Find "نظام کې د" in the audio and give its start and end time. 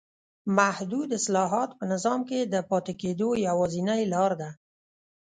1.91-2.55